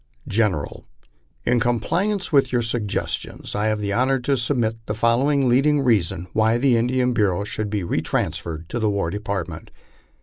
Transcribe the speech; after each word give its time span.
GENERAL: 0.27 0.87
In 1.45 1.59
compliance 1.59 2.31
with 2.31 2.51
your 2.51 2.63
suggestions, 2.63 3.53
I 3.53 3.67
have 3.67 3.79
the 3.79 3.93
honor 3.93 4.17
to 4.21 4.35
submit 4.35 4.83
the 4.87 4.95
following 4.95 5.47
leading 5.47 5.81
reasons 5.81 6.27
why 6.33 6.57
the 6.57 6.75
Indian 6.75 7.13
Bureau 7.13 7.43
should 7.43 7.69
be 7.69 7.83
retransferred 7.83 8.67
to 8.69 8.79
the 8.79 8.89
War 8.89 9.11
Department. 9.11 9.69